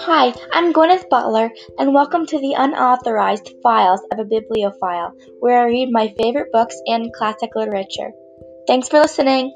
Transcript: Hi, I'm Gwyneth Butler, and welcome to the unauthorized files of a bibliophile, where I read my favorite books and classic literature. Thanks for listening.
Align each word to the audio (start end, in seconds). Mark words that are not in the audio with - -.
Hi, 0.00 0.32
I'm 0.52 0.72
Gwyneth 0.72 1.08
Butler, 1.08 1.50
and 1.78 1.92
welcome 1.92 2.26
to 2.26 2.38
the 2.38 2.54
unauthorized 2.56 3.50
files 3.60 4.00
of 4.12 4.20
a 4.20 4.24
bibliophile, 4.24 5.12
where 5.40 5.60
I 5.60 5.64
read 5.64 5.90
my 5.90 6.14
favorite 6.16 6.52
books 6.52 6.80
and 6.86 7.12
classic 7.12 7.50
literature. 7.56 8.12
Thanks 8.68 8.88
for 8.88 9.00
listening. 9.00 9.52